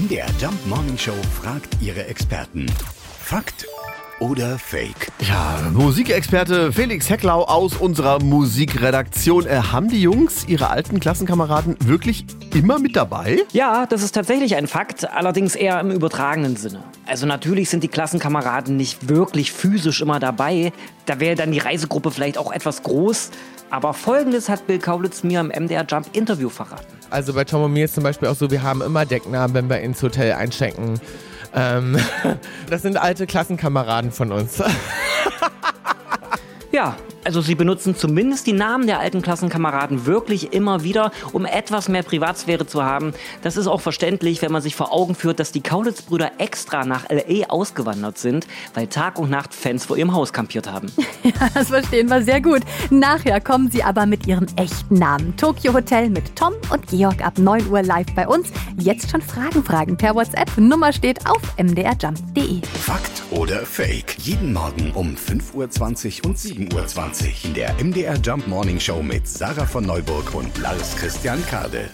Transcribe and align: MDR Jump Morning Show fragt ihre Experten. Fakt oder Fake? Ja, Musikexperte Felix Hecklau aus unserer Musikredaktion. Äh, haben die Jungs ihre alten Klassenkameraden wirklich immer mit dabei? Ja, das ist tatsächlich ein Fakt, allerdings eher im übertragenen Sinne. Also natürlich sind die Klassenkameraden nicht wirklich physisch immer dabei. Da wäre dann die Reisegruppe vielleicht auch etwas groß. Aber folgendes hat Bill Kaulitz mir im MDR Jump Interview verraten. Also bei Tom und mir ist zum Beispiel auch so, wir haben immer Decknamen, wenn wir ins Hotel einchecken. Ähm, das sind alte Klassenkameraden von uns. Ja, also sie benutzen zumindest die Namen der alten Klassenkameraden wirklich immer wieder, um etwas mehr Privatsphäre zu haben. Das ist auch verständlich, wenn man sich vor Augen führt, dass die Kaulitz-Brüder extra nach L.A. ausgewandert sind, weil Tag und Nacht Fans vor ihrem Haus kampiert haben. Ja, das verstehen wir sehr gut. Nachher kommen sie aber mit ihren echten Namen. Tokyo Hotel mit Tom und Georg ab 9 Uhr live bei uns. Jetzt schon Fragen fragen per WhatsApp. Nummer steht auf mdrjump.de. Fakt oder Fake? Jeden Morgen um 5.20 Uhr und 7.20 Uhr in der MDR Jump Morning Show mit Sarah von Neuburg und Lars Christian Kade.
MDR 0.00 0.28
Jump 0.40 0.66
Morning 0.66 0.96
Show 0.96 1.12
fragt 1.42 1.76
ihre 1.82 2.06
Experten. 2.06 2.64
Fakt 3.22 3.66
oder 4.18 4.58
Fake? 4.58 5.12
Ja, 5.28 5.58
Musikexperte 5.74 6.72
Felix 6.72 7.10
Hecklau 7.10 7.42
aus 7.42 7.76
unserer 7.76 8.22
Musikredaktion. 8.22 9.46
Äh, 9.46 9.60
haben 9.72 9.88
die 9.88 10.00
Jungs 10.00 10.46
ihre 10.48 10.70
alten 10.70 11.00
Klassenkameraden 11.00 11.76
wirklich 11.84 12.24
immer 12.54 12.78
mit 12.78 12.96
dabei? 12.96 13.40
Ja, 13.52 13.84
das 13.84 14.02
ist 14.02 14.12
tatsächlich 14.12 14.56
ein 14.56 14.68
Fakt, 14.68 15.06
allerdings 15.10 15.54
eher 15.54 15.78
im 15.80 15.90
übertragenen 15.90 16.56
Sinne. 16.56 16.82
Also 17.06 17.26
natürlich 17.26 17.68
sind 17.68 17.82
die 17.82 17.88
Klassenkameraden 17.88 18.78
nicht 18.78 19.10
wirklich 19.10 19.52
physisch 19.52 20.00
immer 20.00 20.18
dabei. 20.18 20.72
Da 21.04 21.20
wäre 21.20 21.34
dann 21.34 21.52
die 21.52 21.58
Reisegruppe 21.58 22.10
vielleicht 22.10 22.38
auch 22.38 22.52
etwas 22.52 22.82
groß. 22.84 23.32
Aber 23.68 23.92
folgendes 23.92 24.48
hat 24.48 24.66
Bill 24.66 24.78
Kaulitz 24.78 25.24
mir 25.24 25.40
im 25.40 25.48
MDR 25.48 25.84
Jump 25.86 26.06
Interview 26.14 26.48
verraten. 26.48 26.99
Also 27.10 27.34
bei 27.34 27.44
Tom 27.44 27.64
und 27.64 27.72
mir 27.72 27.84
ist 27.84 27.94
zum 27.94 28.04
Beispiel 28.04 28.28
auch 28.28 28.36
so, 28.36 28.50
wir 28.50 28.62
haben 28.62 28.82
immer 28.82 29.04
Decknamen, 29.04 29.54
wenn 29.54 29.68
wir 29.68 29.80
ins 29.80 30.02
Hotel 30.02 30.32
einchecken. 30.32 31.00
Ähm, 31.54 31.98
das 32.70 32.82
sind 32.82 32.96
alte 32.96 33.26
Klassenkameraden 33.26 34.12
von 34.12 34.32
uns. 34.32 34.62
Ja, 36.72 36.96
also 37.30 37.42
sie 37.42 37.54
benutzen 37.54 37.94
zumindest 37.94 38.48
die 38.48 38.52
Namen 38.52 38.88
der 38.88 38.98
alten 38.98 39.22
Klassenkameraden 39.22 40.04
wirklich 40.04 40.52
immer 40.52 40.82
wieder, 40.82 41.12
um 41.30 41.44
etwas 41.44 41.88
mehr 41.88 42.02
Privatsphäre 42.02 42.66
zu 42.66 42.82
haben. 42.82 43.14
Das 43.42 43.56
ist 43.56 43.68
auch 43.68 43.80
verständlich, 43.80 44.42
wenn 44.42 44.50
man 44.50 44.62
sich 44.62 44.74
vor 44.74 44.92
Augen 44.92 45.14
führt, 45.14 45.38
dass 45.38 45.52
die 45.52 45.60
Kaulitz-Brüder 45.60 46.32
extra 46.38 46.84
nach 46.84 47.08
L.A. 47.08 47.48
ausgewandert 47.48 48.18
sind, 48.18 48.48
weil 48.74 48.88
Tag 48.88 49.16
und 49.16 49.30
Nacht 49.30 49.54
Fans 49.54 49.84
vor 49.84 49.96
ihrem 49.96 50.12
Haus 50.12 50.32
kampiert 50.32 50.68
haben. 50.68 50.90
Ja, 51.22 51.50
das 51.52 51.68
verstehen 51.68 52.08
wir 52.08 52.22
sehr 52.22 52.40
gut. 52.40 52.62
Nachher 52.88 53.40
kommen 53.42 53.70
sie 53.70 53.82
aber 53.82 54.06
mit 54.06 54.26
ihren 54.26 54.46
echten 54.56 54.94
Namen. 54.94 55.36
Tokyo 55.36 55.74
Hotel 55.74 56.08
mit 56.08 56.34
Tom 56.34 56.54
und 56.72 56.86
Georg 56.86 57.22
ab 57.22 57.38
9 57.38 57.68
Uhr 57.68 57.82
live 57.82 58.06
bei 58.14 58.26
uns. 58.26 58.48
Jetzt 58.78 59.10
schon 59.10 59.20
Fragen 59.20 59.62
fragen 59.62 59.96
per 59.98 60.14
WhatsApp. 60.14 60.56
Nummer 60.56 60.92
steht 60.92 61.26
auf 61.26 61.40
mdrjump.de. 61.58 62.62
Fakt 62.80 63.22
oder 63.30 63.66
Fake? 63.66 64.16
Jeden 64.18 64.54
Morgen 64.54 64.92
um 64.94 65.14
5.20 65.14 66.24
Uhr 66.24 66.30
und 66.30 66.38
7.20 66.38 66.74
Uhr 66.74 67.19
in 67.44 67.54
der 67.54 67.74
MDR 67.82 68.16
Jump 68.16 68.46
Morning 68.46 68.80
Show 68.80 69.02
mit 69.02 69.26
Sarah 69.26 69.66
von 69.66 69.84
Neuburg 69.84 70.34
und 70.34 70.56
Lars 70.58 70.96
Christian 70.96 71.44
Kade. 71.46 71.90